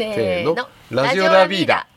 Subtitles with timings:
[0.00, 0.56] せーの。
[0.90, 1.86] ラジオラビーダ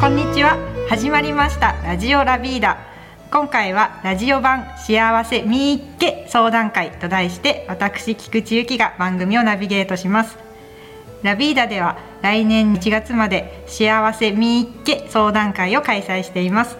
[0.00, 0.56] こんにちは。
[0.88, 1.74] 始まりました。
[1.84, 2.78] ラジオラビーダ
[3.32, 10.38] 今回はラジオ版幸せみーっけ相談会と題して私菊池由紀が番組をナビゲートします。
[11.24, 16.76] ラビーダでは来年1月まで幸せみっけ相談会を開催しています。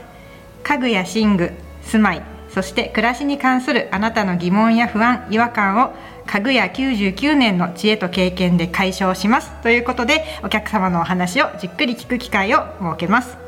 [0.64, 5.92] 家具や寝具住まいそして暮らしに関するあなたの疑問や不安違和感を
[6.27, 9.52] 家具屋99年の知恵と経験で解消します。
[9.62, 13.38] ということでお客様のお話をじっくり聞く機会を設けます。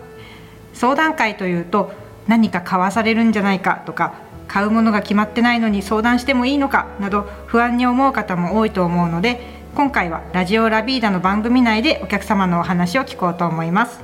[0.75, 1.91] 相談会というと
[2.29, 4.15] 何か買わされるんじゃないかとか
[4.47, 14.01] 買うものが決まってないのに相談してもいいのかなど不安に思う方も多いと思うので今回はラジオラビーダの番組内でお客様のお話を聞こうと思います。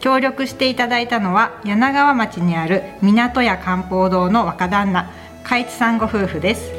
[0.00, 5.10] 協力していただいたのは柳川町にある港屋漢方堂の若旦那
[5.44, 6.72] 海津さんご夫婦です。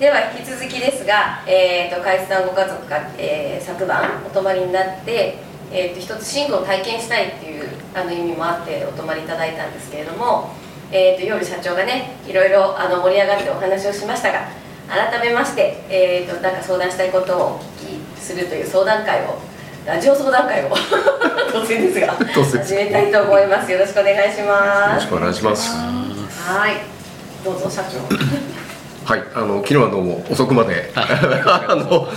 [0.00, 5.38] では引き続きですが、えー、と海津さんご家族が、えー昨晩お泊まりになって、
[5.72, 7.45] えー、と一つ寝具を体験したいって
[7.96, 10.54] あの意味もあってお泊まりいただいたんですけれども、
[10.92, 14.48] えー、と夜社長がねいろいろあの盛り上がってお話をしましたが
[14.86, 19.38] 改めまして、えー、となんか相談したいことをお聞きするという相談会を
[19.86, 20.76] ラジオ相談会を
[21.50, 23.72] 突然ですが始めたいと思います。
[23.72, 24.94] よろしくお願いしよます。
[24.96, 25.70] ろしくお願いします。
[25.70, 26.74] はい。
[27.44, 28.55] どうぞ社長
[29.06, 32.08] はい、あの昨日はどうも遅くまで、 あの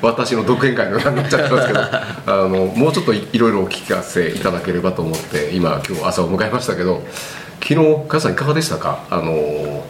[0.00, 7.02] 私の独演会のようになっちゃったんですけど、 あのもうちょっといいろいろお聞かせいただければと思って今今日朝を迎えましたけど、
[7.62, 9.00] 昨日加さんいかがでしたか？
[9.10, 9.84] あの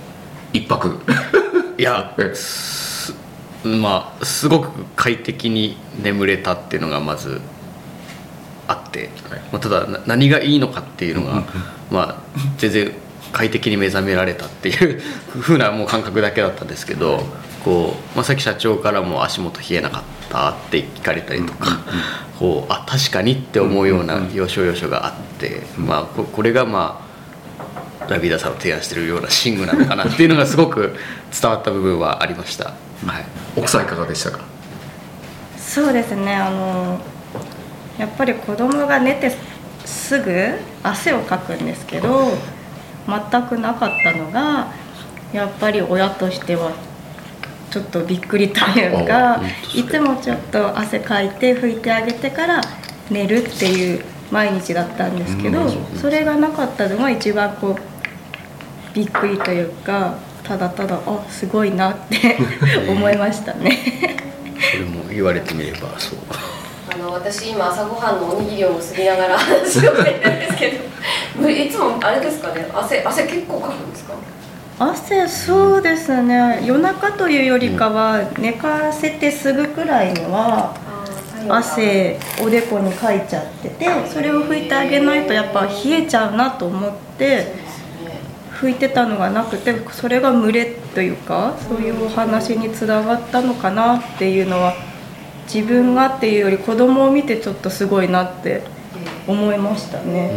[0.53, 0.99] 一泊。
[1.79, 2.13] いや
[3.63, 7.41] まあすごく快適に眠れたっていうのがまず
[8.67, 11.45] あって、はいまあ、ただな何がいいのかっていうのが、
[11.89, 12.93] まあ全然
[13.33, 17.23] 快適に目覚められたっていうふうなもう感覚だけだったんですけど、
[17.65, 21.81] こう、まあ、さっき社長からも足元冷えなかったって聞かれたりとか、
[22.39, 27.05] こうあ確かにって思うような要所要所があって、まあここれがま
[28.01, 30.97] あラビーダさんの提案してるような寝具なのかなっていうのがすごく
[31.39, 32.67] 伝わった部分はありました。
[33.07, 33.25] はい。
[33.57, 34.41] 奥さんいかがでしたか？
[35.59, 36.35] そうですね。
[36.35, 37.01] あの
[37.99, 39.33] やっぱり子供が寝て
[39.85, 40.33] すぐ
[40.83, 42.31] 汗をかくんですけど
[43.09, 44.71] 全くなかったのが
[45.33, 46.73] やっぱり親としては
[47.71, 49.43] ちょっとびっくりというあか。
[49.75, 52.61] いつもちょっと汗かいて拭いてあげてから
[53.11, 62.37] 寝るっていう毎日だったんですけどうんそれがなかったのが一番こうびっくりというかただただあすごいなって
[62.89, 63.79] 思いましたね。
[64.73, 66.19] それも言われてみればそう。
[66.31, 66.58] あ
[66.99, 70.77] の私今朝ごはんのおにぎりを結びながら 話をしてるんですけど
[71.37, 72.67] む いつもあれですかね？
[72.75, 74.15] 汗汗結構かくんですか？
[74.81, 76.61] 汗そうですね。
[76.65, 80.73] 夜中というよりかは寝かせてすぐくらいには
[81.49, 87.55] 汗おでこにかいちゃっててそれを拭いてあげないとやっぱ冷えちゃうなと思って
[88.61, 94.75] 拭いてたのがなくてそれが群れというかそういうお話につながったのかなっていうのは
[95.53, 98.63] 自分がっていうより子供を見てちょっとすごいなって
[99.27, 100.31] 思いましたね。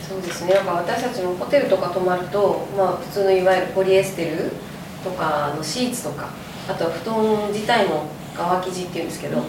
[0.00, 0.54] そうですね。
[0.54, 4.52] なんか私たちもホテルとか泊まると、まあ、普通のいわゆるポリエステル
[5.02, 6.30] とかあのシーツとか
[6.68, 9.44] あとは布団自体も側生地っていうんですけど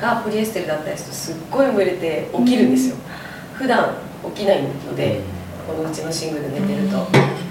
[0.00, 2.96] がポリエステルだったりするとすっごい蒸れて起きるんですよ、
[3.52, 3.94] 普段
[4.34, 5.20] 起きないので、
[5.66, 7.06] このうちの寝具で寝てると。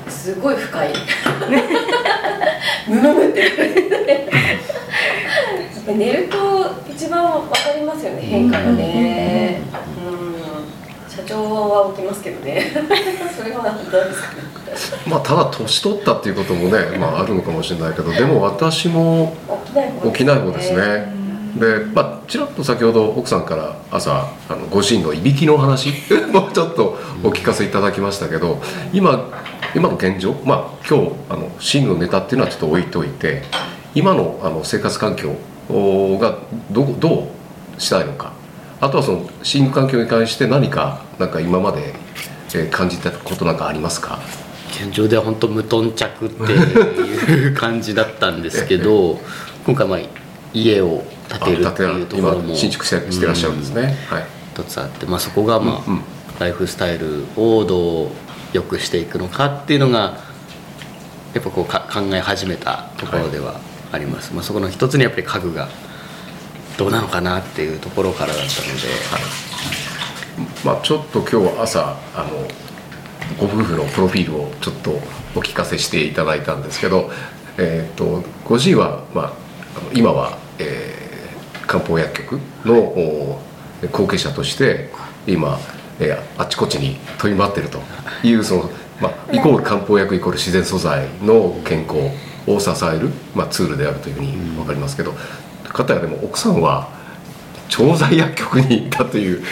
[0.10, 0.94] すごい深い。
[2.88, 4.30] ムムムって
[5.92, 6.38] 寝ると
[6.90, 9.62] 一番わかりますよね変化がね。
[10.08, 10.34] うん。
[11.16, 12.72] 社長は起きますけどね。
[13.38, 14.42] それは何ですかね。
[15.08, 21.14] まあただ年取ったっていうこともね、 まああるのかもしれないけど、でも私も起きない方起きない方ですね。
[21.56, 25.94] で、まあちらっと先ほど奥さんから朝あのご主人のいびきの話
[26.34, 28.60] もちょっとお聞かせいただきましたけど、
[28.92, 29.30] 今
[29.76, 33.44] 今の現状、まあ今日あの寝具のネタっていうのはちょっと置いといて、
[33.94, 35.36] 今のあの生活環境
[35.70, 36.38] が
[36.72, 37.32] どうど
[37.78, 38.34] うしたいのか、
[38.80, 41.94] あとはその寝具環境に関して何かなんか今まで、
[42.56, 44.20] えー感じたことなんかありますか？
[44.72, 49.20] 現状では本当無頓着っていう感じだったんですけど
[49.66, 50.00] 今回まあ
[50.54, 53.96] 家を建てるっていうところも今新築してしてらっしゃるんですね。
[54.10, 54.26] はい。
[54.54, 56.02] 一つあって、まあ、そこがまあ、うんうん
[56.40, 58.10] ライフスタイルをどう
[58.54, 60.18] 良くしていくのかっていうのが
[61.36, 63.62] やっぱこうか考え始めたところでは
[63.94, 65.70] あります、まあ、そこの一つにやっぱり家具が
[66.78, 68.54] どうなのかなっていうところからだったので、
[70.66, 72.30] まあ、ちょっと今日朝あの
[73.40, 74.92] ご夫婦のプロフィールをちょっと
[75.36, 77.12] お聞かせしていただいたんですけど、
[77.58, 79.34] えー、とご自身は、まあ、
[79.94, 81.04] 今は、えー
[81.66, 83.40] 漢方薬局のお
[83.92, 84.90] 後継者として
[85.26, 85.58] 今、
[86.00, 87.80] えーあちこちに飛び回ってると
[88.24, 88.70] いうその、
[89.02, 92.12] まあ、イコール漢方薬イコール自然素材の健康
[92.48, 95.14] を支える、まあ、ツールであるというふうに分かりますけど、
[95.72, 96.90] 方やでも奥さんは
[97.70, 99.44] 調剤薬局にいたという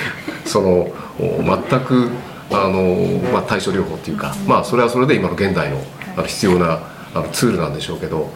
[0.46, 2.10] そのお全く
[2.52, 5.82] あの、まあ、対処療法っていうか、まあ、それはそれで今の現代の
[6.16, 6.80] あの必要な
[7.14, 8.30] あのツールなんでしょうけど、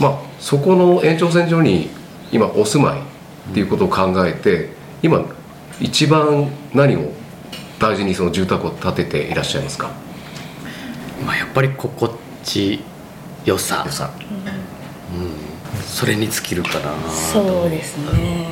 [0.00, 1.90] まあ、そこの延長線上に
[2.30, 4.70] 今お住まいっていうことを考えて
[5.02, 5.24] 今
[5.80, 7.12] 一番何を
[7.78, 9.90] 大事にその住宅を建てていらっしゃいますか？
[11.24, 12.12] まあ、やっぱり心
[12.44, 12.80] 地
[13.48, 13.82] よさ。
[13.86, 14.10] 予算
[15.86, 16.92] それに尽きるかな。
[17.10, 18.46] そうですね。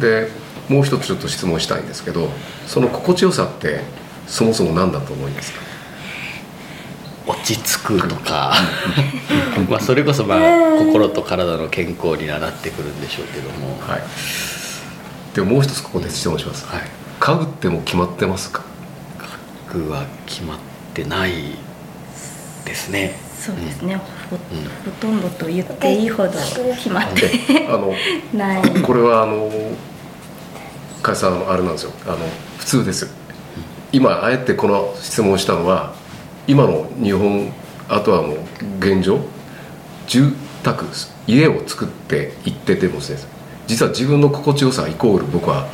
[0.00, 0.28] で
[0.68, 2.28] もう一つちょっと質問したいんですけど
[2.66, 3.80] その心地よさって
[4.26, 5.60] そもそも何だと思いますか？
[7.26, 8.54] 落ち着くとか。
[9.68, 10.38] まあそれこそまあ
[10.78, 13.78] 心と体の健康にはなってくるんでしょうけども。
[13.80, 14.02] はい。
[15.34, 16.82] でももう一つここで質問します、はい。
[17.18, 18.62] 家具ってもう決まってますか？
[19.68, 20.58] 僕は決まっ
[20.92, 21.32] てない
[22.66, 24.92] ですねそうですね、ほうん。
[24.92, 27.92] ほとんどと言っていいほど決まってであの
[28.32, 28.62] ない。
[28.82, 29.50] これはあの
[31.02, 31.92] 加谷さんあれなんですよ。
[32.06, 32.18] あの
[32.58, 33.02] 普通です。
[33.02, 33.08] よ
[33.90, 35.92] 今あえてこの質問をしたのは
[36.46, 37.52] 今の日本
[37.88, 38.36] あとはもう
[38.78, 39.18] 現状
[40.06, 40.86] 住宅
[41.26, 43.26] 家を作っていっててもです。
[43.26, 43.28] ね
[43.66, 45.66] 実は自分の心地よさイコール僕は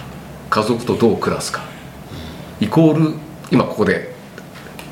[0.49, 1.61] 家族とどう暮らすか。
[2.63, 3.15] イコール
[3.51, 4.15] 今ここで、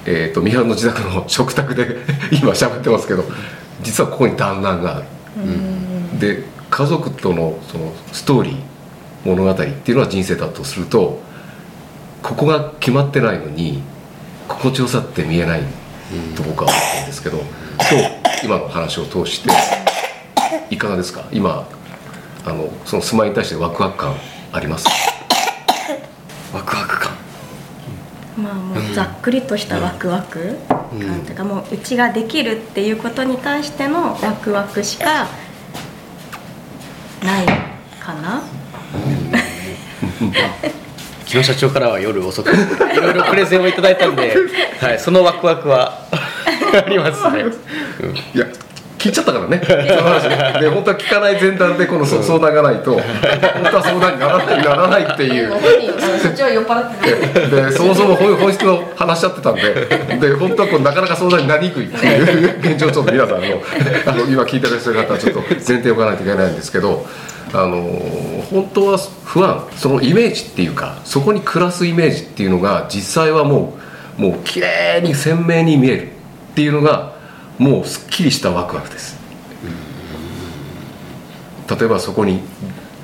[0.07, 1.97] えー、と三原の自宅の食卓で
[2.33, 3.25] 今喋ってますけど
[3.83, 5.05] 実はここに団らんがある。
[6.19, 8.57] で家族とのそのストーリー
[9.25, 11.21] 物語っていうのは人生だとすると
[12.23, 13.83] ここが決まってないのに
[14.49, 15.63] 心地よさって見えない
[16.35, 17.43] と僕は思ってるんですけど
[17.91, 19.51] 今日今の話を通して
[20.71, 21.23] いかがですか？
[21.33, 21.67] 今
[22.45, 24.15] あのその住まいに対してワクワク感
[24.53, 24.87] あります
[26.55, 27.13] ワクワク感
[28.37, 35.27] まあもうざっくりとしたワクワク感というかもううちができるっていうことに対してのワクワクしか
[37.23, 37.47] ない
[37.99, 38.43] かな。
[41.25, 44.33] 木野社長からは夜遅くいろいろプレゼンをいただいたんで、
[44.81, 46.07] はい、そのワクワクは
[46.87, 47.43] ありますね、
[48.01, 48.17] うん。
[48.17, 48.47] いや
[49.07, 49.59] 聞いちゃったからね。
[49.59, 53.03] で本当は聞かない前段でこのそ相談がないと本
[53.71, 55.45] 当は相談にならないならないってい。
[55.45, 55.51] う
[57.51, 59.63] でそもそも本本質の話し合ってたんで。
[60.21, 62.59] で本当はこうなかなか相談になりにくいっていう。
[62.59, 63.63] 現状をちょっと皆さんあの
[64.07, 67.07] あの今聞いてらっしゃる方はちょっと前提を置かないといけないんですけど
[67.53, 67.83] あの
[68.51, 73.77] 本当は不安そのイメージっていうかそこに暮らすイメージっていうのが実際はも
[74.19, 76.09] うもう綺麗に鮮明に見える
[76.53, 77.16] っていうのが
[77.59, 79.19] もうすっきりしたワクワクです。
[81.69, 82.41] 例えばそこに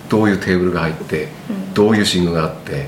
[0.08, 1.28] どういうテーブルが入って
[1.75, 2.87] どういう寝具があって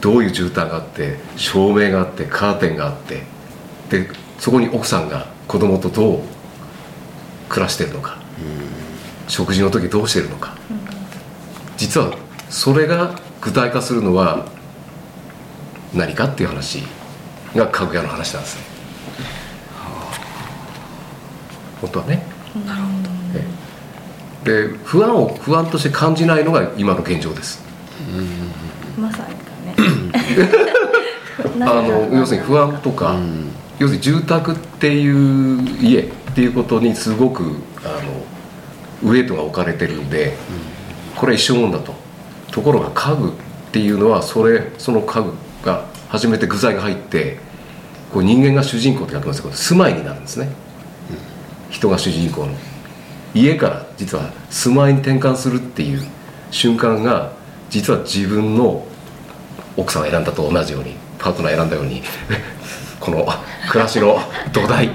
[0.00, 3.22] どういう絨毯があって照明があってカーテンがあって
[3.90, 4.08] で
[4.38, 6.20] そこに奥さんが子供とどう
[7.48, 8.18] 暮らしてるのか
[9.26, 10.56] 食事の時どうしてるのか。
[11.76, 12.16] 実は
[12.48, 14.46] それが具体化するのは
[15.94, 16.82] 何かっていう話
[17.54, 18.65] が家具屋の話なんですね
[21.86, 22.26] 本当はね。
[23.34, 23.44] え
[24.44, 24.68] え。
[24.68, 27.62] で不安を不安として感じないのが今の現状です。
[28.98, 29.34] まさに
[29.76, 30.50] だね。
[31.66, 32.16] あの？
[32.16, 33.50] 要するに不安とか、うん。
[33.78, 37.88] 要するに住宅っていう家っていうことにすごくあ
[39.04, 40.36] のウエイトが置かれてるんで、
[41.14, 41.94] これは一生もんだと。
[42.52, 43.32] ところが家具っ
[43.72, 47.38] ていうのはそれその家具が初めて具材が入って
[48.10, 50.48] こう人間が主人公って書きますけど住まいになるんですね、
[51.70, 52.52] 人が主人公の
[53.34, 56.02] 家から実は住まいに転換するっていう
[56.50, 57.32] 瞬間が
[57.70, 58.86] 実は自分の
[59.76, 62.02] 奥さんが選んだと同じようにパートナー選んだように
[63.00, 63.26] この
[63.68, 64.18] 暮らしの
[64.52, 64.90] 土台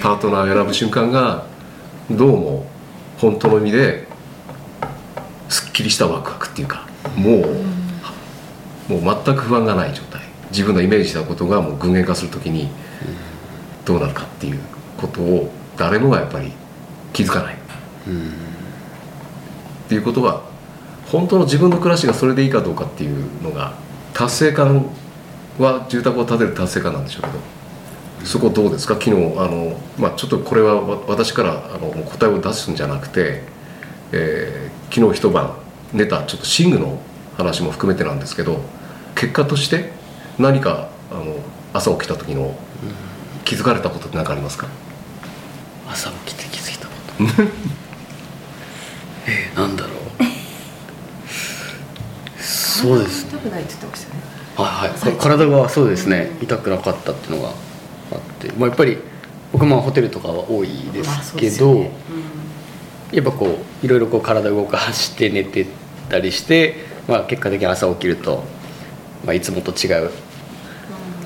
[0.00, 1.44] パートナーを選ぶ瞬間が
[2.10, 2.66] どうも
[3.18, 4.06] 本当の意味で
[5.48, 7.56] すっきりしたワクワクっていうかもう
[8.88, 10.20] もう全く不安がない状態。
[10.50, 12.68] 自分のイメージしたことがもう具現化するときに
[13.84, 14.60] どうなるかっていう
[14.96, 16.52] ことを誰もがやっぱり
[17.12, 17.54] 気づかない。
[17.54, 17.58] っ
[19.88, 20.42] ていうことは
[21.06, 23.74] 本当の自分の暮らしがそれでいいかどうかっていうのが
[24.12, 24.86] 達成感
[25.58, 27.54] は住宅を建てる達成感なんでしょうけど。
[28.24, 28.94] そこどうですか？
[28.94, 29.16] 昨日あ
[29.46, 33.42] の、まあ、ちょっとこれはわ私からあの答えを出すんじゃなくて、
[34.12, 35.52] えー昨日一晩
[35.92, 37.00] 寝たちょっと寝具の
[37.36, 38.60] 話も含めてなんですけど
[39.16, 39.90] 結果として
[40.38, 41.36] 何かあの
[41.72, 42.54] 朝起きた時の
[43.44, 44.68] 気づかれたことって何かありますか？
[45.94, 47.52] 朝起きて気づいたこと。
[49.26, 49.94] えー、なんだろう。
[52.42, 53.30] そうですね。
[53.30, 54.20] 痛くないって言ってましたよね
[54.56, 54.98] はいはい。
[55.16, 56.36] か体がそうですね。
[56.42, 58.98] 痛くなかったっていうのがあって、まあ、やっぱり
[59.52, 61.90] 僕もホテルとかは多いですけど、ですよね。
[63.12, 65.66] やっぱこういろいろこう体動かして寝て
[66.08, 66.74] たりして、
[67.06, 68.42] まあ、結果的に朝起きると、
[69.24, 70.10] まあ、いつもと違う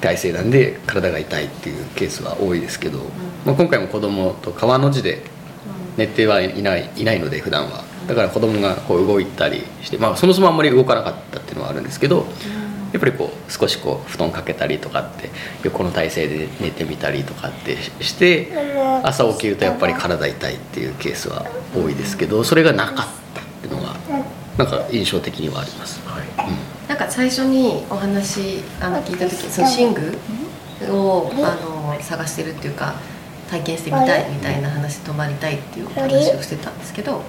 [0.00, 2.98] 体勢なんで体が痛いっていうケースは多いですけど、
[3.44, 5.22] まあ、今回も子供と川の字で
[5.96, 7.84] 寝てはいないいないので普段は。
[8.06, 12.24] だから子供がこう動いたりして、まあ、そもそもあんまり動かなかったっていうのはあるんですけど、
[12.92, 15.28] やっぱりこう少しこう布団かけたりとかって
[15.62, 18.50] 横の体勢で寝てみたりとかってしして
[19.02, 22.94] 朝起きるとやっぱり体痛いっていうケースは多いですけどそれがなかっ
[23.34, 23.94] たっていうのが
[24.56, 26.00] なんか印象的にはあります。
[26.06, 32.94] はいなんか最初にお話あの聞いた時その寝具をあの探してるっていうか
[33.50, 37.22] 体験してみたいみたいな話泊まりたいっていうお話をしてたんですけど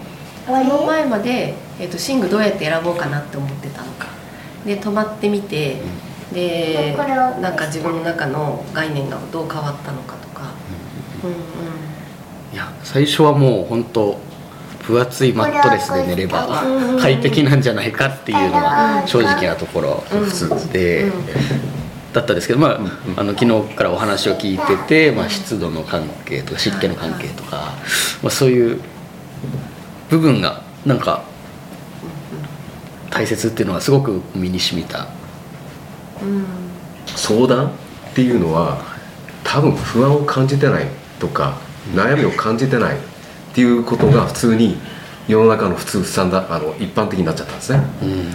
[0.45, 4.07] その前まで、えー、と寝具どうやって選ぼうかなって思ってたのか。
[4.65, 5.77] で泊まってみて
[6.33, 6.95] で
[7.41, 10.51] なんか自分の中の概念がどう変わったのかとか、
[11.23, 11.35] うんうん、
[12.53, 14.19] いや最初はもう本当
[14.89, 16.63] 分厚いマットレスで寝れば
[16.99, 21.11] 快適なんじゃないかっていうのが正直なところ普通で
[22.13, 22.79] だったんですけど、まあ、
[23.17, 27.75] あの昨日からお話を聞いてて、まあ、湿度の関係とか湿気の関係とか、
[28.23, 28.81] まあ、そういう
[30.09, 31.23] 部分がなんか
[33.11, 35.07] 大切っていうのはすごく身に染みた。
[37.15, 37.71] 相談っ
[38.13, 38.81] ていうのは
[39.43, 40.85] 多分不安を感じてない
[41.19, 41.57] とか
[41.93, 42.97] 悩みを感じてない
[43.59, 44.77] っていうことが普通に
[45.27, 47.83] 世の中の普通さんだあの一般的になっちゃったんですね、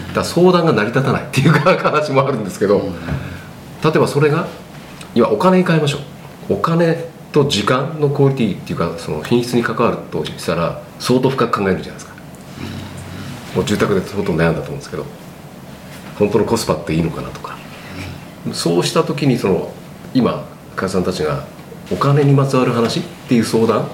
[0.09, 2.83] だから相談が成り立たないっていうか話もあるんですけど、
[3.83, 4.47] 例えばそれが
[5.15, 5.99] 今お金に変えましょ
[6.51, 6.53] う。
[6.53, 12.13] お金と時間のクオリティっていうかその品質に関わるとしたら相当深く考えるじゃないですか、
[13.57, 15.07] もう住宅で相当悩んだと思うんですけど
[16.19, 17.57] 本当のコスパっていいのかなとか、
[18.53, 19.73] そうした時にその
[20.13, 21.47] 今加さんたちが
[21.91, 23.89] お金にまつわる話っていう相談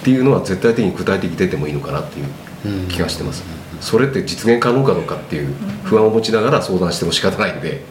[0.00, 3.44] っていうのは絶対的に具体的に出てもいいのかなっていう気がしてます、
[3.80, 5.54] それって実現可能かどうかっていう
[5.84, 7.82] 不安を持ちながら相談しても仕方ないんで、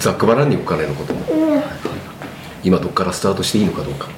[0.00, 1.20] ざっくばらんにお金のことも、
[2.64, 4.08] 今どこからスタートしていいのかどうか、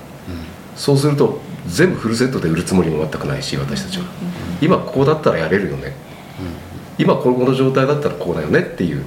[0.74, 4.04] そうすると全部フルセットで売るつもりも全くないし私たちは、
[4.62, 5.94] 今ここだったらやれるよね、
[6.96, 9.04] 今この状態だったらこうだよねっていう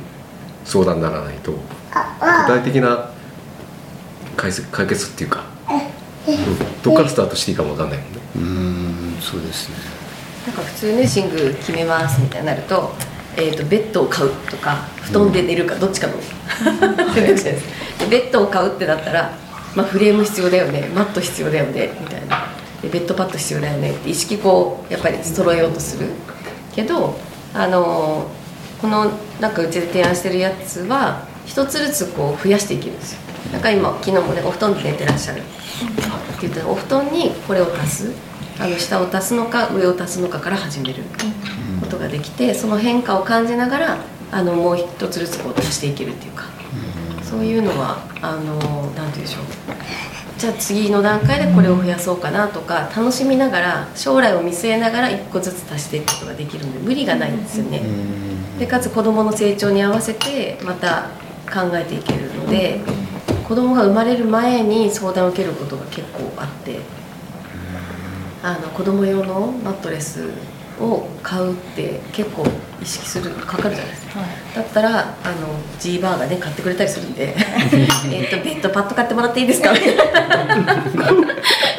[0.64, 1.58] 相談にならないと具
[2.22, 3.10] 体的な
[4.38, 5.44] 解決解決っていうか、
[6.84, 8.20] どこからスタートしていいかもわかんないもんね。
[8.36, 9.76] うんそうですね。
[10.48, 12.94] なんか普通ね寝具決めますみたいになると,、
[13.36, 16.14] えー、とベッドを買うとか布団で寝るかどっちかの。
[17.14, 17.66] 選択肢です。
[18.00, 19.38] でベッドを買うってなったら、
[19.76, 22.48] まあ、フレーム必要だよねマット必要だよねみたいな。
[22.82, 26.08] でベッドパッド必要だよねって意識こうやっぱり揃えようとする。
[26.74, 27.20] けど
[27.54, 28.28] あの
[28.82, 33.20] このなんかうちで提案してるやつは一つずつこう増やしていけるんですよ
[33.52, 35.42] なんか今昨日もねお布団で寝てらっしゃる。
[35.42, 35.44] っ
[36.42, 38.14] て言ったらお布団にこれを足す
[38.60, 41.04] あの下を足すのか上を足すのかから始める
[41.82, 43.98] ことができてその変化を感じながら
[44.32, 46.50] あのもう一つずつこう足していけるっていうか。
[47.30, 48.64] そういうのはあのなんて
[48.96, 49.44] 言うんでしょう。
[50.40, 57.82] じゃあ次の段階でこれを増やそうかなとか楽しみながら将来を見据えながら一個ずつ足していくことができるので無理がないんですよね。
[58.58, 61.10] でかつ子どもの成長に合わせてまた
[61.54, 62.80] 考えていけるので
[63.50, 66.80] 子供が生まれる前に相談を受けることが結構あって
[68.44, 70.30] あの子供用のマットレス
[70.80, 72.46] を買うって結構
[72.82, 74.20] 意識するかかるじゃないですか、
[74.56, 75.48] だったらあの
[75.80, 77.36] G バーがね買ってくれたりするんで
[78.14, 79.74] えっとベッドパッド買ってもらっていいですか？
[79.74, 80.04] みたいな。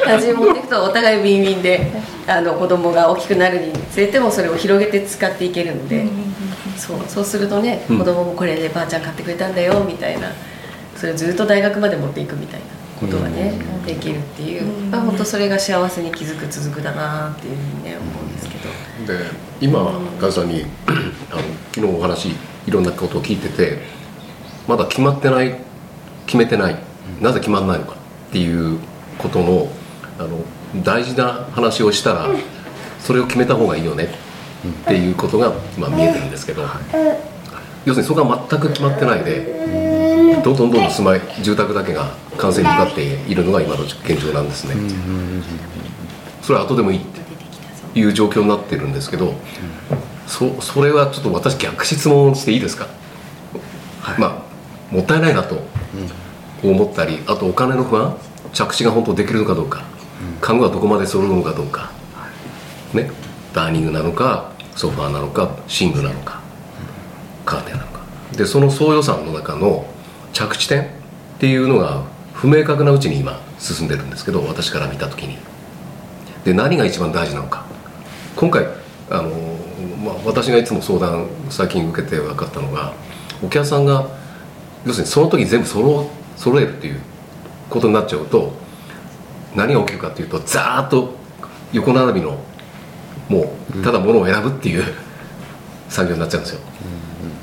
[0.04, 1.92] 感じで持っていくとお互いウィンウィンで
[2.26, 6.04] あの子供が大きくなるにつれてもそれを広げて使っていけるので、
[6.76, 10.28] そうそうするとねうん子供もこれでばあちゃん買ってくれたんだよみたいな
[11.00, 12.66] それをずっと大学まで持っていくみたいな
[13.00, 13.54] ことがね、
[13.86, 19.18] できるっていう、まあ本当それが幸せに気づく続くだなっていうふうにね思うんですけど。
[19.18, 19.30] で
[19.62, 21.42] 今ガさんにあの
[21.74, 22.28] 昨日お話
[22.66, 23.78] いろんなことを聞いてて
[24.68, 25.56] まだ決まってない
[26.26, 26.76] 決めてない
[27.18, 28.78] なぜ決まらないのかっていう
[29.16, 29.68] ことの
[30.18, 30.44] あの
[30.84, 32.28] 大事な話をしたら
[32.98, 34.08] それを決めた方がいいよね
[34.84, 36.64] っていうことが今見えてるんですけど。
[37.86, 39.89] 要するにそこが全く決まってないで
[40.36, 44.74] どんどんどんどん住まい住宅だけが完成に向かっているのが今の現状なんですね、
[46.42, 49.34] それは後でもいいっていう状況になってるんですけど、
[50.26, 52.86] そそれはちょっと私逆質問していいですか、
[54.18, 55.60] まあもったいないなと
[56.62, 58.16] 思ったりあとお金の不安？
[58.52, 59.84] 着地が本当できるのかどうか、
[60.40, 61.90] 家具はどこまで揃うのかどうか、
[62.94, 63.10] ね？
[63.52, 66.40] ダイニングなのかソファーなのか寝具なのか、
[67.44, 68.00] カーテンなのか。
[68.36, 69.84] でその総予算の中の
[70.32, 70.86] 着地点っ
[71.38, 75.38] ていうのが不明確なうちに今進んでるんですけど私から見た時に。
[76.44, 77.66] で何が一番大事なのか。
[78.34, 78.66] 今回
[79.10, 79.28] あの、
[80.02, 82.94] まあ、私がいつも相談最近受けて分かったのが
[83.44, 84.06] お客さんが
[84.86, 87.00] 要するにその時全部揃揃えるっていう
[87.68, 88.52] ことになっちゃうと
[89.54, 91.14] 何が起きるかっていうとザーッと
[91.72, 92.38] 横並びの
[93.28, 94.84] もうただ物を選ぶっていう
[95.88, 96.60] 産業になっちゃうんですよ、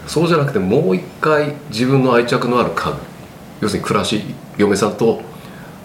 [0.07, 2.97] そうじゃなくてもう一回自分の愛着のある家具
[3.61, 4.23] 要するに暮らし
[4.57, 5.21] 嫁さんと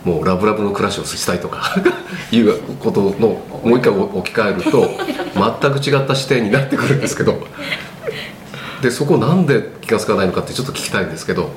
[0.05, 1.75] もうラブラブの暮らしをしたいとか
[2.33, 4.91] いうことのもう一回置き換えると
[5.61, 7.47] 全く違った視点になってくるんですけど
[8.81, 11.51] でそこなんで気が付かないのかってちょっと聞きたいんですけど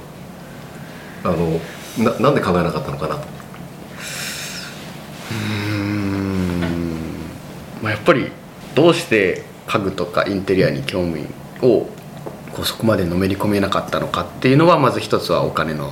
[1.23, 1.59] あの
[1.97, 3.35] ななんで考えなかったのかなと。
[7.81, 8.31] まあ、やっぱり
[8.73, 11.25] どうして家具とかインテリアに興味
[11.61, 11.87] を
[12.55, 15.91] こうそこまでのめり込めなかったのかっていうのはまず一つはお金の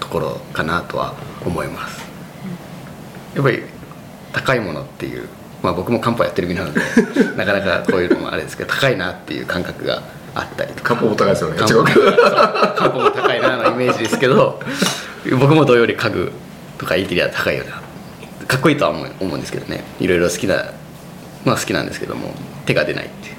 [0.00, 2.00] ところかなとは思います。
[3.34, 3.62] やっぱり
[4.32, 5.28] 高いものっていう、
[5.62, 6.80] まあ、僕も漢方やってる身なので
[7.36, 10.02] なかなかこういうのもあれですけど高いなっていう感覚が
[10.34, 10.94] あったりとか。
[10.94, 14.60] 漢方も高いですよね漢方漢方も高いなのイメージですけど
[15.38, 16.32] 僕も同様に家具
[16.78, 17.82] とかインテリア高いよな。
[18.46, 19.84] かっこいいとは思う思うんですけどね。
[20.00, 20.72] いろいろ好きな
[21.44, 22.32] まあ好きなんですけども
[22.64, 23.34] 手が出ないっていう。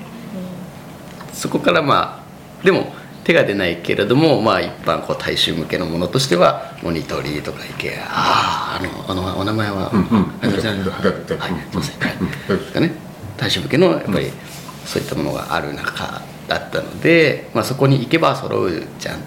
[1.33, 2.18] そこからまあ
[2.63, 10.23] でも手が出ないけれどもまあ一般こう大衆向けのものとしてはモニトリーとかイケアあああのあのお名前は、うんうん。
[11.37, 11.51] はい。
[11.51, 11.99] すいません。
[11.99, 12.73] はい。
[12.73, 12.91] かね
[13.37, 14.31] 大衆向けのやっぱり
[14.85, 19.21] そういったものがある中だったので、まあ、そこに行けば揃うじゃんっ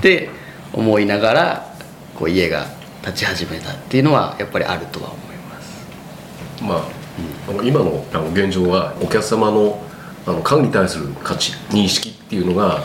[0.00, 0.30] て
[0.72, 1.74] 思いながら
[2.14, 2.66] こう家が
[3.02, 6.62] 立ち始めたっていうのはやっぱりあるとは思います。
[6.62, 9.84] まあ、あの今の現状はお客様の
[10.26, 12.82] あの家具に対する価値認識っていうのが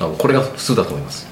[0.00, 1.26] あのこれが普通だと思います。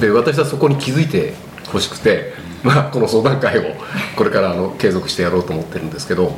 [0.00, 1.34] で私はそこに気づいて
[1.70, 3.74] ほしくて、まあ、この相談会を
[4.16, 6.32] これからあの継続してやろうと思ってるんですけど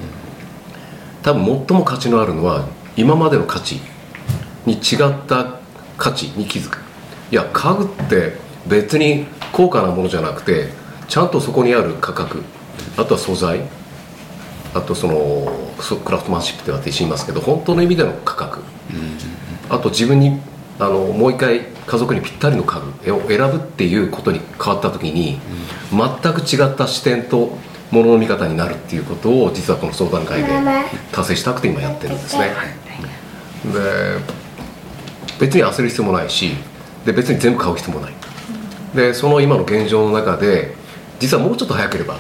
[1.23, 3.81] 多分最も価値のあるのは今までの価値
[4.67, 5.61] に違った
[5.97, 6.79] 価値に気づく。
[7.31, 10.69] いや家具って別に高価なものじゃなくて
[11.09, 12.43] ちゃんとそこにある価格
[12.97, 13.61] あとは素材
[14.75, 18.61] あとそのそクラフトマンシップって私言いますけど本当の意味での価格、
[19.69, 20.41] あと自分に
[20.79, 25.39] あのもう一回家族にぴったりの家具を選ぶっていうことに変わった時に、
[25.91, 27.59] 全く違った視点と
[27.91, 30.49] ものの見方になるっていうことを実はこの相談会で
[31.13, 32.53] 達成したくて今やってるんですね。
[33.65, 33.79] で
[35.39, 36.53] 別に焦る必要もないし
[37.05, 38.15] で別に全部買う必要もない。
[38.95, 40.75] でその今の現状の中で
[41.19, 42.17] 実はもうちょっと早ければ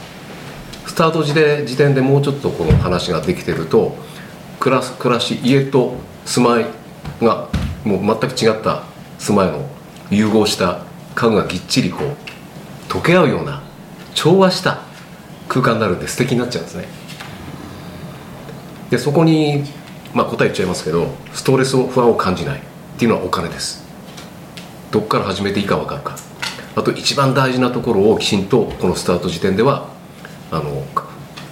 [0.86, 3.96] スタート時で時点でもうちょっとこの話ができてると
[4.60, 6.66] 暮らす暮らし家と住まい
[7.20, 7.48] が
[7.84, 8.84] もう全く違った
[9.18, 9.68] 住まいの
[10.10, 13.62] 融合した家具がぎっちりこう溶け合うような
[14.14, 14.82] 調和した
[15.48, 16.84] 空間になるんで素敵になっちゃうんですね。
[18.90, 19.64] でそこに、
[20.12, 22.62] まあ、答え言っちゃいますけどストレスを不安を感じないっ
[22.98, 23.84] ていうのはお金です。
[24.90, 26.16] どこから始めていいか分かるか。
[26.74, 29.91] あと一番大事なところをきちんとこのスタート時点では
[30.52, 30.84] あの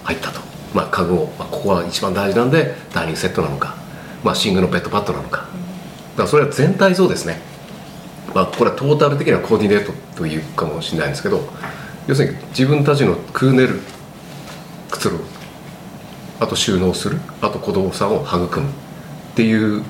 [0.04, 0.40] 入ったと、
[0.74, 3.74] まあ、家具を、まあ、ここは一番大事なんでダイニングセットなのか、
[4.22, 5.38] まあ、シングルのベッドパッドなのか。
[5.40, 7.40] だからそれは全体像ですね、
[8.34, 11.48] まあ、これはトータル的にはコーディネートというかもしれないんですけど
[12.06, 13.80] 要するに自分たちのクーネル
[14.90, 15.24] くつろぐ
[16.40, 18.72] あと収納するあと子供さんを育むっ
[19.34, 19.82] ていう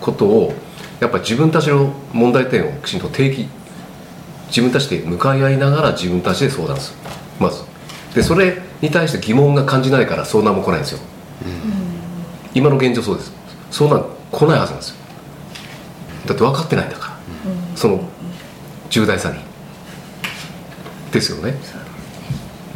[0.00, 0.54] ことを
[0.98, 3.48] やっぱり自分たちの問題点をきちんと定義
[4.48, 6.98] 自分たちで向かい合いながら自分たちで相談する。
[7.38, 7.69] まず
[8.14, 10.98] でそれに対して疑問が感じないから相談も来ないんですよ、
[12.54, 13.32] 今の現状そうです。
[13.70, 14.96] 相談来ないはずなんですよ。
[16.26, 18.00] だって分かってないんだから、その
[18.90, 19.38] 重大さに。
[21.12, 21.54] ですよね。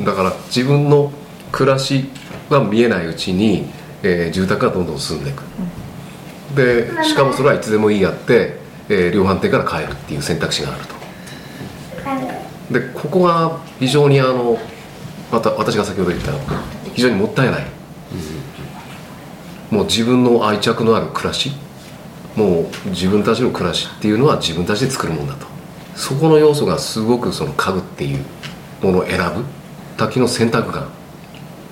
[0.01, 1.13] だから自分の
[1.53, 2.11] 暮らし
[2.51, 3.67] が見えないうちに、
[4.03, 5.43] えー住宅がどんどん進んでいく、
[6.57, 10.95] でしかもそれはいつでもいいやって、えー量販店から買えるっていう選択肢があると。
[12.71, 14.59] でここが非常にあの
[15.31, 16.33] また私が先ほど言った
[16.95, 17.65] 非常にもったいない、
[19.71, 21.53] もう自分の愛着のある暮らし
[22.37, 25.47] もう自分たちの暮らしっていうのは自分たちで作るもんだと。
[25.97, 28.25] そこの要素がすごくその家具っていう
[28.83, 29.45] ものを選ぶ
[29.97, 30.87] 滝の選択感っ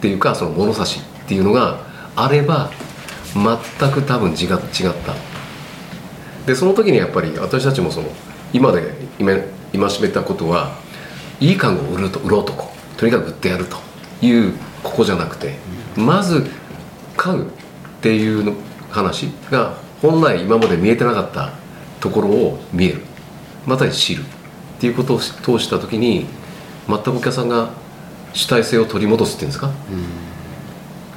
[0.01, 1.81] ていうかその物差しっていうのが
[2.15, 2.71] あれば
[3.35, 4.59] 全く多分違違っ
[5.05, 5.15] た。
[6.47, 8.09] でその時にやっぱり私たちもその
[8.53, 8.93] 今で
[9.73, 10.77] 今しめたことは
[11.41, 12.72] いい家具を売ると売ろうとこ
[13.03, 13.79] とにかく売ってやると
[14.25, 14.53] いう
[14.85, 15.57] ここじゃなくて
[15.97, 16.49] まず
[17.17, 17.47] 家具っ
[18.01, 18.55] ていうの
[18.91, 21.51] 話が本来今まで見えてなかった
[21.99, 23.01] ところを見える。
[23.67, 24.25] また知るっ
[24.79, 26.27] ていうことを通した時に
[26.87, 27.71] 全くお客さんが
[28.35, 29.73] 主体性を取り戻すっていうんですか、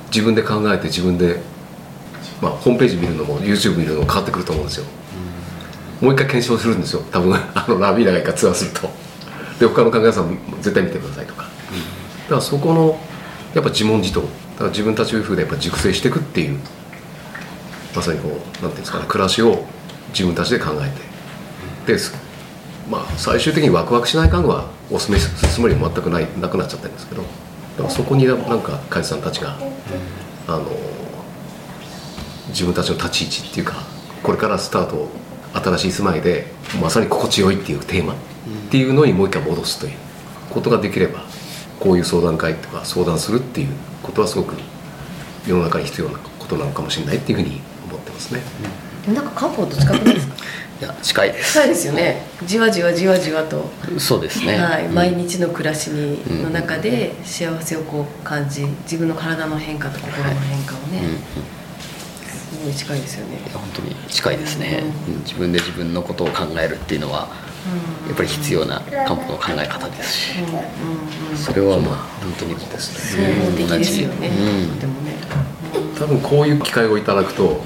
[0.08, 1.40] 自分で考えて自分で、
[2.42, 4.86] まあ、ホームページ見るのも YouTube 見るのも変わってくると思うんですよ、
[6.02, 7.04] もう一回検証するんですよ。
[7.12, 8.90] 多分あのラビーダが一回ツアーすると。
[9.60, 11.45] で他の考えさん絶対見てくださいとか、
[12.30, 13.00] からそこの
[13.54, 14.22] やっぱ自問自答。
[14.22, 14.28] だ
[14.60, 16.60] から自分たち風でやっぱ熟成していくっていう
[17.96, 19.66] まさにこうなんていうんですかね暮らしを
[20.10, 20.90] 自分たちで考え
[21.86, 21.94] て。
[21.94, 22.00] で
[22.90, 27.24] まあ最終的にワクワクしない家具はおすすめするつもりも全くないなくなっちゃってるんですけど。
[27.78, 29.58] だからそこになんか海津さんたちが、
[30.48, 30.66] あの
[32.50, 33.76] 自分たちの立ち位置っていうか
[34.24, 35.10] これからスタート
[35.54, 36.48] 新しい住まいで
[36.82, 38.16] まさに心地よいっていうテーマっ
[38.70, 39.94] ていうのにもう一回戻すという
[40.52, 41.24] ことができれば
[41.86, 43.68] こういう相談会とか相談するっていう
[44.02, 44.56] ことはすごく
[45.48, 48.42] 世の中に必要なことなのかもしれないっていうふうに思ってますね。
[49.14, 50.34] なんか漢方と近くないですか？
[50.82, 51.54] いや近いです。
[51.54, 52.24] 近いですよね。
[52.44, 53.70] じわじわじわじわと、
[54.00, 54.96] そうですね、はい、うん。
[54.96, 61.06] 毎日の暮らしに、の中で幸せをこう感じ自分の体の変化と心の変化をね、うん。
[61.06, 61.18] うん。
[62.28, 63.38] すごい近いですよね。
[63.48, 65.14] いや本当に近いですね、うん。
[65.14, 65.20] うん。
[65.20, 67.30] 自分で自分のことを考えるっていうのは
[68.08, 70.40] やっぱり必要な漢方の考え方ですし。
[70.40, 73.36] うんうんうんそれはまあ本当にですね。
[73.36, 74.80] 総合的ですよね、うん。
[74.80, 75.16] でもね、
[76.00, 77.62] 多分こういう機会をいただくと、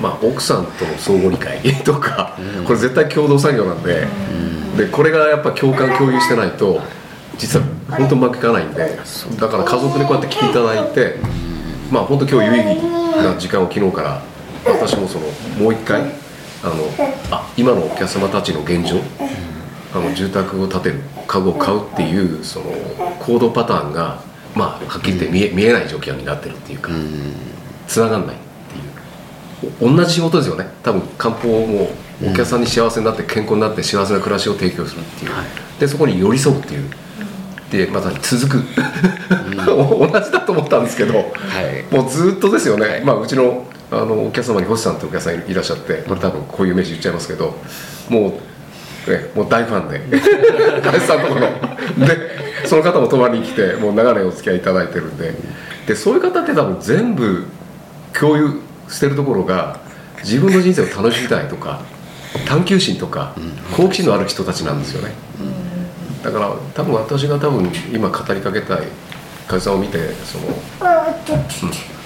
[0.00, 2.64] まあ、奥さんとの相互理解 とか、うん。
[2.64, 4.06] これ絶対共同作業なんで,、
[4.76, 6.80] でこれがやっぱ共感共有してないと
[7.36, 8.98] 実は本当うまくいかないんで
[9.40, 11.16] だから家族でこうやって来ていただいて、
[11.90, 12.82] まあ本当今日有意義
[13.24, 14.22] な時間を昨日から
[14.64, 15.26] 私もその
[15.58, 16.02] もう一回
[16.62, 16.74] あの
[17.30, 19.00] あ今のお客様たちの現状、
[19.94, 22.66] あの住宅を建てる家具を買うっていうその
[23.20, 24.22] 行動パターンが
[24.54, 26.92] まあはっきり言って見え見えない状況になってるっていうか。
[26.92, 27.48] うん
[27.88, 28.38] つながんないっ
[29.60, 29.72] ていう。
[29.80, 30.66] お同じ仕事ですよね。
[30.82, 31.90] 多分漢方も
[32.22, 35.46] お客さんに幸せになって健康になって幸せな暮らしを提供するっていう、はい。
[35.80, 36.90] でそこに寄り添うっていう。
[37.70, 38.64] でまた続く、
[39.66, 41.94] 同じだと思ったんですけど、はい。
[41.94, 47.54] もうずっとですよね、まあ、うちのあのお客様に星さんってお客さんいらっしゃってこれ多分こういう名詞言っちゃいますけど
[48.08, 48.38] も
[49.08, 50.00] う,、ね、もう大ファンで
[50.82, 55.34] 彼氏さんのところでその方も泊まりに来てもう長年お付き合いいただいてるんで。
[55.88, 57.46] でそういう方って多分全部
[58.12, 59.80] 共有してるところが
[60.18, 61.80] 自分の人生を楽しみたいとか
[62.46, 63.34] 探求心とか
[63.74, 65.14] 好奇心のある人たちなんですよね、
[66.22, 68.82] だから多分私が多分今語りかけたい
[69.46, 70.54] 梶さんを見てその、うん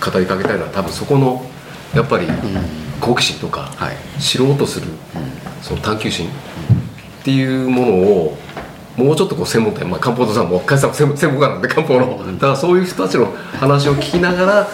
[0.03, 1.45] 語りかけたいのは多分そこの
[1.94, 2.26] やっぱり
[3.00, 3.96] 好奇心とか、はい。
[4.20, 4.87] 知ろうとする
[5.61, 8.38] その探求心っていうものを
[8.96, 12.33] もうちょっとこう専門店、まあ、漢方堂さんも梶さんも専門専門家なんで漢方の。
[12.35, 13.26] だからそういう人たちの
[13.59, 14.68] 話を聞きながら、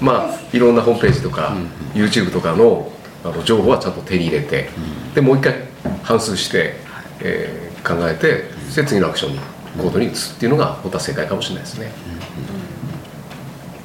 [0.00, 1.54] まあいろんなホームページとか、
[1.94, 2.90] YouTube とかの
[3.24, 4.70] あの情報はちゃんと手に入れて、
[5.14, 5.54] でもう一回
[6.02, 6.76] 反数して、
[7.20, 9.38] えー考えてで次のアクションに
[9.78, 11.90] 行動に移すっていうのが本当は正解かもしれないですね。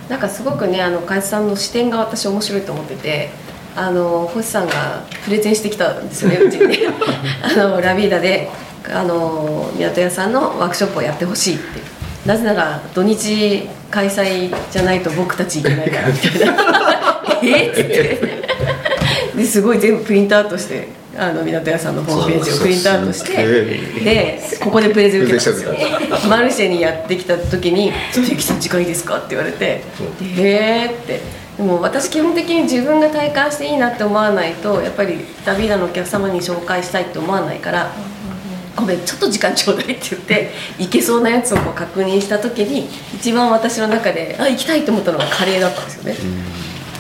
[0.09, 3.29] なんかすごくねあの海津さんの視点が私面白いと思ってて
[3.75, 6.77] あの星さんがプレゼンしてきたんですよねうちに。
[7.41, 8.49] あのラビーダで
[8.93, 11.93] あの港屋さんのワークショップをやってほしいって。
[12.25, 17.21] なぜなら土日開催じゃないと僕たち行けないからみたいな。
[17.43, 17.83] えっつっ
[19.35, 19.43] て。
[19.43, 21.02] すごい全部プリントアウトして。
[21.15, 23.45] あの港屋さんのホームページをプリントアウトして
[24.03, 25.73] でここでプレゼン受けたんですよ
[26.27, 29.83] マルシェにやってきた時に「関さん時間いいですか?」って言われて
[30.35, 30.49] 「でへ
[30.83, 31.21] え」って
[31.57, 37.91] でも私基本的に自分が体感していいなって思わないとやっぱりダビーダのお客様に紹介したいって思わないから
[38.75, 46.15] 「ごめんちょっと時間ちょうだい」って言って行けそうなやつをこう確認した時に一番私の中であ行きたいと思ったのがカレーだったんですよね。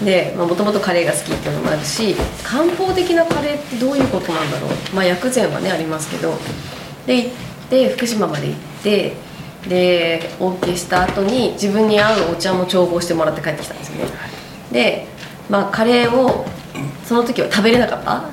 [0.03, 4.69] でもともとカレーが好きっていうのもあるし漢方的なカレーってどういうことなんだろう。
[4.95, 6.33] まあ薬膳はねありますけど。
[7.05, 7.29] で行っ
[7.69, 9.13] て福島まで行って
[9.67, 14.11] でお受けした後に自分に合うお茶も調合してもらって帰ってきたんですよね。
[14.71, 15.07] で
[15.49, 16.45] まあカレーを
[17.05, 18.23] その時は食べれなかった。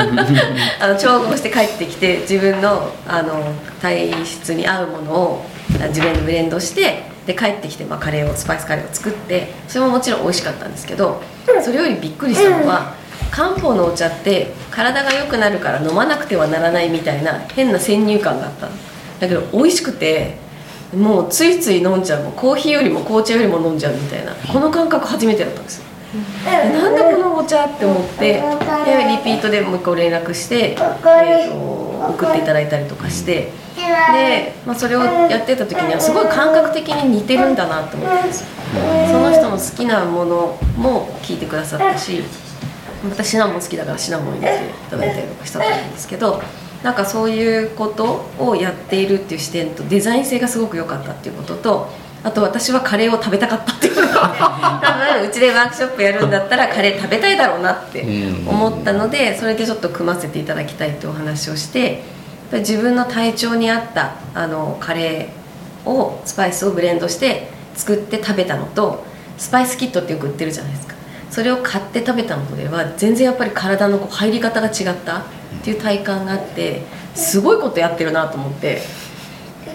[0.80, 5.46] あの調合して帰ってきて自分のあの体質に合うものを
[5.88, 11.22] 自分でブレンドしてで帰ってきて、まあ、カレーをスパイスカレーを作ってそれももちろん美味しかったんですけど
[11.62, 12.94] それよりびっくりしたのは
[13.30, 18.68] 漢方のお茶って体が良くなるから飲まなくてはならないみたいな変な先入観があった
[19.20, 20.38] だけど美味しくて
[20.96, 25.84] もうついつい飲んじゃうもうコーヒーよりも紅茶よりも飲んじゃうみたいなこの感覚初めてだったんですよ。
[26.44, 28.42] でなんでこのお茶って思ってでリ
[29.22, 31.54] ピートでもう一個連絡して、えー、と
[32.10, 33.52] 送っていただいたりとかして
[34.12, 38.46] で、まあ、それをやってた時にはすごい感覚的に似てるんだなと思ったんですよ。
[39.10, 42.22] その人の好きなものも聞いてくださったし
[43.10, 46.40] 私シナモン好きだからシナモン入れていただいたりとかしたと思うんですけど
[46.82, 51.88] なんかそういうことをやっているっていう視点とデザイン性がすごく良かったっていうことと
[52.22, 58.06] あと私はカレーを食べたかったっていうのが 多分うちでワークショップやるんだったらカレー食べたいだろうなって
[58.46, 62.02] 思ったのでそれでちょっと組ませていただきたいってお話をして
[62.58, 69.04] 自分の体調に合ったあのカレーをスパイスをブレンドして作って食べたのと
[69.38, 70.94] スパイスキットってよく売ってるじゃないですか。
[71.30, 75.22] それを買って食べたのとでは全然やっぱり体のこう入り方が違ったっ
[75.62, 76.82] ていう体感があって
[77.14, 78.82] すごいことやってるなと思って。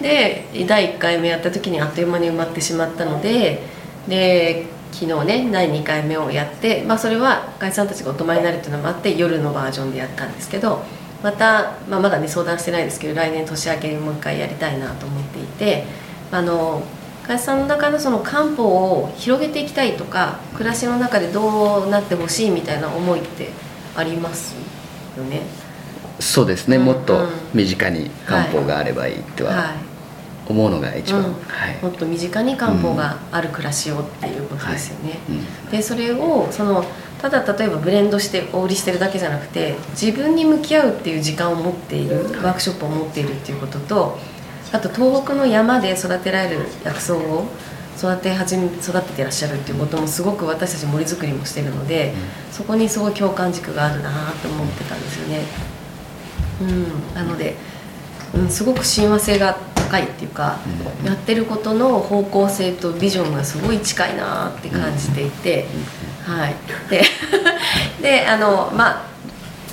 [0.01, 3.63] で第1回目やった時にあっという間に埋まってしまったので
[4.07, 10.83] で昨日ね第2回目をやって、まあ、それは会社さんたちがお泊まりになるっていうのもあって夜のバージョンでやったんですけど
[11.25, 15.83] また、まあ、まだね相談してないですけど来年年明けにもう一回やりたいなと思っていて
[16.31, 16.83] あの
[17.23, 18.63] 会社さんの中のその漢方
[19.01, 23.49] を広げていきたいとか暮らしの中でどうなってほしいみたいな思いって
[23.95, 24.53] あります
[25.17, 25.41] よね？
[26.19, 29.75] そうですね、うんもっと身近に漢方があればいいとははい。
[30.47, 31.33] 思うのが一番、うん。
[31.33, 31.77] はい。
[31.81, 35.17] もっと身近に漢方がある暮らしをっていうことですよね。
[35.27, 35.31] う
[35.67, 35.71] ん。
[35.71, 36.85] でそれをその
[37.29, 44.19] ただ例えばブレンドしてお売りしてるだけじゃなくて自分に向き合うっていう時間を持っているワークショップを持っているっていうことと
[44.71, 47.45] あと東北の山で育てられる薬草を
[47.97, 52.13] 育て始め育ててらっしゃるっていうこともすごく私たち森作りもしてるので、
[52.51, 54.11] そこにすごい共感軸があるな
[54.43, 55.45] と思ってたんですよね。
[56.61, 57.55] うん、なので、
[58.35, 59.57] うん、すごく親和性が
[59.89, 60.57] 高いっていうか、
[61.05, 65.67] やってることの方向性とビジョンがすごい近いなって感じていて、
[66.25, 66.55] はい。
[66.89, 67.03] で
[68.01, 69.15] であのまあ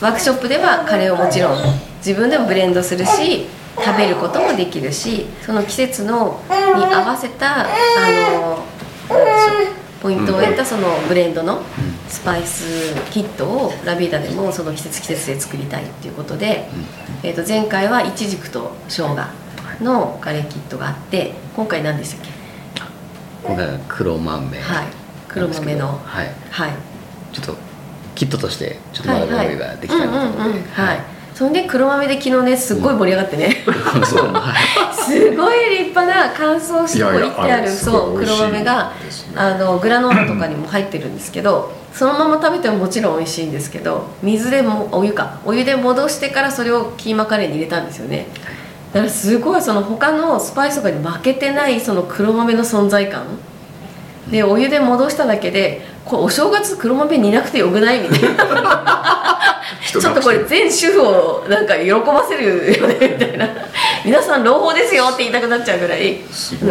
[0.00, 1.58] ワークショップではカレーをもちろん
[1.98, 3.46] 自分でもブレンドするし
[3.76, 7.66] 食べることもできるしその季節のに合わせたあ
[8.32, 8.64] の
[10.02, 11.62] ポイントを得たそのブレンドの
[12.08, 16.68] スパイスキットをラビーダでもその季節季節で作りたいっていうことで、
[17.22, 19.16] えー、と前回はイチジクと生姜
[19.80, 22.30] のカレーキットがあって今回何でしたっけ？
[23.44, 24.58] 今回は黒豆。
[24.60, 24.86] はい。
[25.28, 26.00] 黒豆の。
[26.04, 26.30] はい。
[26.50, 26.70] はい。
[27.32, 27.56] ちょっと
[28.14, 30.30] キットとしてちょっとまだご用意ができたな。
[30.30, 31.00] と思ってはい。
[31.34, 33.64] そんで黒豆で昨日ねすっごい盛り上がってね、
[34.04, 34.54] そうはい
[34.94, 38.92] すごい立派な乾燥して置いてあるそう黒豆が
[39.34, 48.26] あのグラノーラとかにも入ってるんですけどそのまま食べてももちろん美味しいんですけど水でもお湯かお湯で戻してからそれをキーマカレーに入れたんですよね
[48.92, 53.24] だからすごいその他のスパイスとかに負けてないその黒豆の存在感。
[54.30, 59.38] でお湯で戻しただけでこれお正月黒豆煮なくてよくないみたいな。
[59.90, 62.44] ちょっとこれ全主婦をなんか喜ばせる
[62.78, 63.48] よねみたいな。
[64.04, 66.18] 皆さん朗報ですよって言いたくなっちゃうぐらい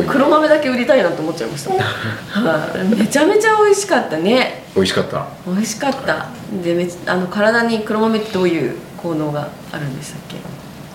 [0.07, 1.73] 黒豆だけ売りたいなと思っちゃいました。
[1.73, 2.95] はい。
[2.95, 4.63] めちゃめちゃ美味しかったね。
[4.75, 5.25] 美味しかった。
[5.47, 6.27] 美味しかった。
[6.63, 10.35] でめあの体に黒豆ってどういう効能があるんでしたっけ？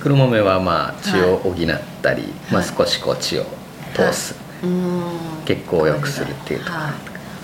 [0.06, 1.56] 黒豆はまあ血を補っ
[2.00, 2.68] たり、まあ、はい。
[2.68, 3.44] 少しこう血を
[3.92, 6.92] 通す、うーん血行を良くするっていうところはい。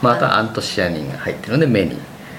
[0.01, 1.98] まあ、あとはアントシアニンが入ってるので目に。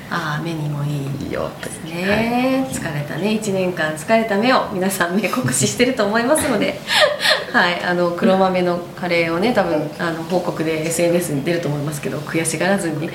[0.10, 3.32] ああ目にもいいいいよという、ね疲れたね。
[3.32, 6.80] 1年間疲れた目を皆さん目酷使してると思いますので。
[7.52, 7.84] はい。
[7.84, 13.10] あの黒豆のカレーをね多分あの報告で SNS に出ると思いますけど悔しがらずに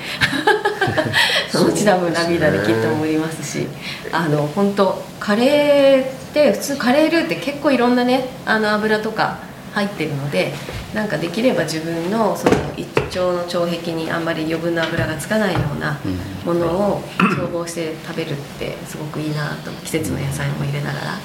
[1.51, 3.67] そのうち多分ラビーダできっと思いますし
[4.11, 9.39] あの本当カレーって普通カレールーって結構いろんなねあの油とか
[9.73, 10.51] 入ってるので
[10.93, 15.99] なんかできれば自分のその一腸の腸壁にあんまり余分な油がつかないような
[16.43, 17.03] ものを
[17.35, 21.19] 調合して食べるってすごくいいなと季節の野菜も入れながら。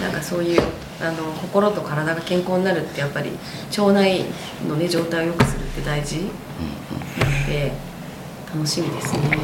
[0.00, 0.62] なんかそういう
[1.00, 3.30] あの心と体が健康になるってやっぱり
[3.76, 4.24] 腸内
[4.68, 7.72] のね状態を良くするって大事なので
[8.54, 9.36] 楽しみですね。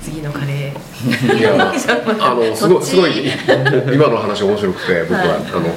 [0.00, 1.38] 次のカレー。
[1.38, 1.72] いや
[2.20, 3.32] あのすごいすごい
[3.92, 5.74] 今の話面白くて僕は、はいあの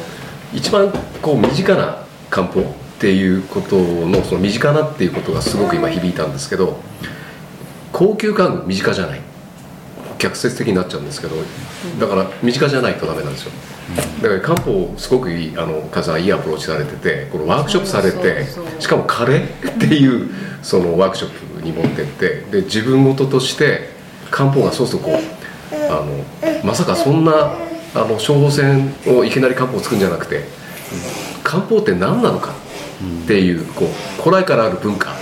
[0.54, 1.98] 一番こう身近な
[2.30, 2.64] 漢方っ
[3.00, 6.78] ていうことのその身近なっていうことがすごく今響いたんですけど
[7.92, 9.22] 高級家具身近じゃない。
[10.20, 11.36] 逆説的になっちゃうんですけど
[12.00, 13.52] だから身近じゃないとダメなんですよ。
[14.22, 18.46] だから漢方すごくいいあのカズさんいいアプローチされててこのワークショップされて
[18.80, 20.30] しかもカレーっていう
[20.62, 23.90] そのワークショップに持ってってで自分事として
[24.30, 27.56] 漢方がそうするとこうあのまさかそんな
[27.96, 30.44] あの処方箋をいきなり漢方を作るんじゃなくて
[31.44, 32.54] 漢方って何なのか
[33.24, 35.14] っていうこう古来からある文化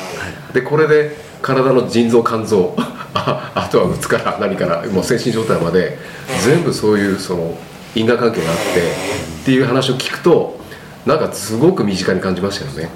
[0.53, 2.75] でこれで体の腎臓肝臓
[3.13, 5.97] あ あとはうつから何からもう精神状態まで
[6.43, 7.57] 全部そういうその
[7.95, 10.59] 因果関係があってっていう話を聞くと
[11.05, 12.89] なんかすごく身近に感じましたよね。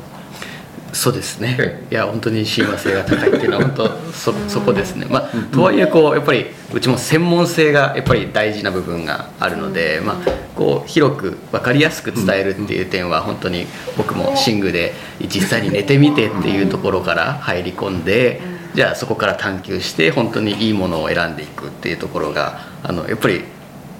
[0.95, 1.57] そうですね。
[1.59, 1.93] えい。
[1.93, 5.05] や本当に親和性が高いっていうのは本当 そそこですね。
[5.09, 14.93] まあとはいえこうやっぱりうちも専門性がやっぱり大事な部分があるのでまあこう広く分かりやすく伝えるっていう点は本当に僕も寝具で
[15.27, 18.41] 実際に寝てみてっていうところから入り込んで
[18.73, 23.43] じゃあそこから探求して本当にいいものを選んでいくっていうところがあのやっぱり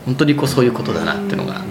[0.06, 1.62] 本当にこうそういうことだなっていうのが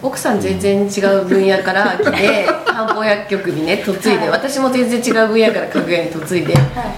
[0.00, 6.54] 奥さん全然違う分野から 来て漢方薬局にね嫁いで私も全然違う分野から家具屋に嫁いで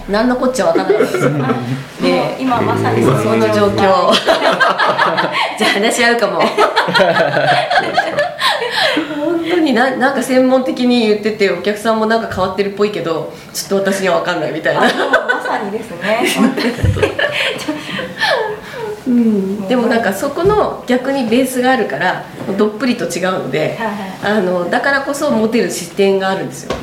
[0.08, 1.30] 何のこっちゃ分からなかったですよ
[2.02, 4.12] で今まさにその状況。
[5.58, 6.40] じゃあ話し合うかも。
[9.16, 14.80] 本当にななんか専門的に言っててお客さんもなんか変わってるっぽいけどちょっと私には分かんないみたいな。
[14.80, 14.94] まさ
[15.62, 16.26] にですね
[19.10, 19.68] うん。
[19.68, 22.24] でもなんかそこの逆にベースがあるから
[22.56, 26.74] どっぷりと違うのではいあのだからこそ持てる視点があるんですよ。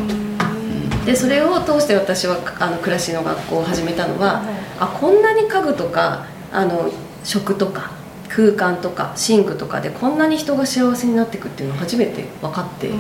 [1.06, 6.92] でそれを通して私はあの暮らしの学校を始めたのは、はいあこんなに家具とかあの
[7.24, 7.92] 食とか
[8.30, 12.92] 空間とか寝具とかでこんなに人が幸せになっていくっていうのを初めて分かって、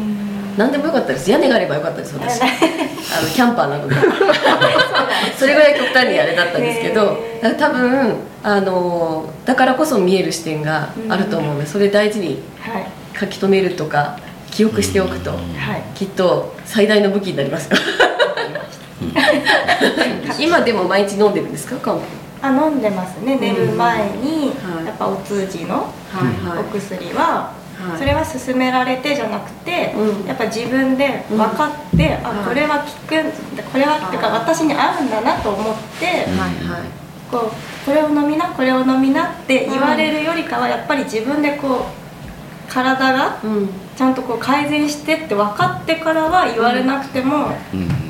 [0.57, 1.29] 何でもよかったです。
[1.29, 2.41] 屋根があればよかったです私。
[2.41, 3.95] あのキャンパーなので
[5.37, 11.53] それぐらい極端にあれだったんですけど、ねだから多分あのだからこそ見える視点があると思う。
[11.55, 12.87] のでそれ大事にはい。
[13.19, 14.19] 書き留めるとか
[14.51, 15.41] 記憶しておくと、はい。
[15.95, 17.77] きっと最大の武器になりますよ。
[20.39, 22.03] 今でも毎日飲んでるんですか漢方
[22.41, 23.37] あ飲んでますね。
[23.37, 24.85] 寝る前にはい。
[24.85, 25.91] やっぱお通じのは
[26.57, 27.56] いお薬ははい
[27.95, 30.27] それは勧められてじゃなくて、うん。
[30.27, 32.45] やっぱ自分で分かって、あはい。
[32.45, 33.31] これは効くん
[33.71, 36.15] これはっていうか私に合うんだなと思って、はい
[36.67, 36.81] はい。
[37.31, 41.85] こうこれを飲みなこれを飲みなって言われるよりかはやっぱり自分でこ
[42.69, 43.69] う体がうん。
[43.95, 48.07] ちゃんとこう改善してって分かってからは言われなくてもうん。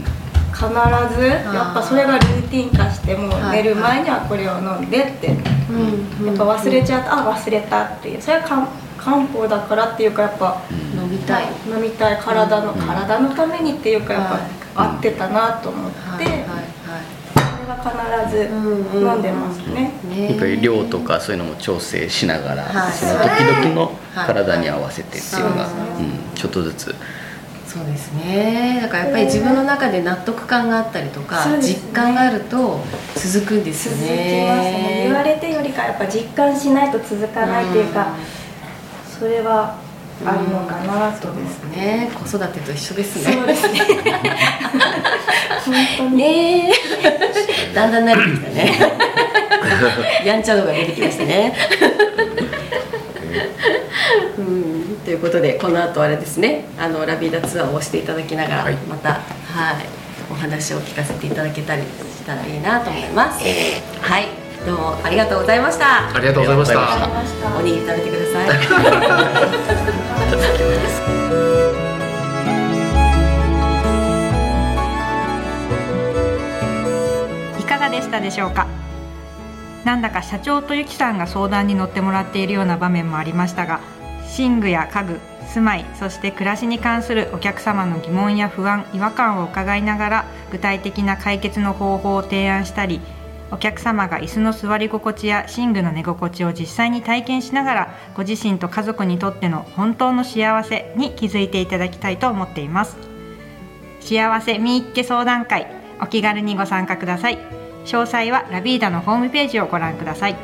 [0.58, 0.68] 必
[1.16, 5.28] ずやっぱそれがルーティン化してもう寝る前にはこれを飲んでって。
[5.70, 8.68] うんやっぱ忘れちゃうとあ忘れたっていうそれは漢
[9.08, 14.42] 漢方だからっていうかやっぱ飲みたい飲みたい体の体のためにっていうかやっはい。
[14.76, 15.98] ぱ合ってたなと思って。
[15.98, 16.26] はい。
[16.26, 16.46] はい。
[17.34, 19.92] それは必ず飲んでますね。
[20.10, 20.30] ね。
[20.32, 22.92] やっぱり量とかそういうのも調整しながら、はい。
[22.92, 25.68] その時々の体に合わせてっていうのが、は
[26.00, 26.04] い。
[26.04, 26.96] うん、ちょっとずつ。
[27.66, 28.80] そうですね。
[28.82, 31.62] だからやっぱり自分の中で納得感があったりとか、ね。
[31.62, 32.80] 実感があると
[33.16, 34.18] 続くんです続きよますね。
[34.18, 38.16] ね言われてよりかやっぱ実感しないと続かないっていうか
[39.20, 39.76] それは
[40.26, 41.78] あるのかなと思って。
[41.78, 43.34] ね子育てと一緒ですね。
[43.34, 43.80] そうですね。
[45.66, 46.18] 本当に。
[46.18, 46.74] ねえ。
[47.74, 48.80] だんだん慣れてきたね。
[50.26, 51.54] やんちゃ度が出てきましたね。
[54.38, 54.98] うん。
[55.04, 56.66] ということでこの後あれですね。
[56.80, 58.74] あのラビーダツアーをしていただきながら、はい。
[58.90, 59.22] またはい
[60.32, 61.88] お話を聞かせていただけたりし
[62.26, 63.44] たらいいなと思います。
[64.02, 66.14] はいどうもありがとうございました。
[66.14, 66.74] ありがとうございまし
[67.42, 67.58] た。
[67.58, 68.48] おにぎり食べてください。
[77.62, 78.68] いかがでしたでしょうか？
[79.86, 83.80] なんだか社長とゆきさんが相談に乗ってもらっているような場面もありましたが
[84.38, 85.22] 寝具や家具
[85.54, 93.00] 住まいそして暮らしに関するお客様の疑問や不安違和感を伺いながら具体的な解決の方法を提案したり
[93.50, 102.98] お客様が椅子の座り心地や寝具の寝心地を実際に体験しながらご自身と家族にとっての本当の幸せに気づいていただきたいと思っています。
[104.02, 105.68] 幸せみっけ相談会
[106.02, 107.38] お気軽にご参加ください。
[107.86, 110.36] 詳細はラビーダのホームページをご覧ください。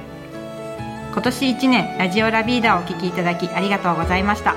[1.11, 4.55] 今年1年ラジオラビーダをお聞きいただきありがとうございました。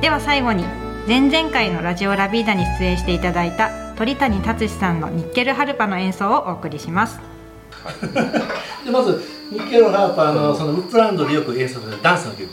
[0.00, 0.64] では最後に
[1.08, 7.20] 前々回のラジオラビーダに出演していただいた鳥谷達志さんのニッケルハルパの演奏をお送りします。
[8.84, 12.48] でまずニッケル・ハーパーのそのウッドランドでよく演奏するダンスの曲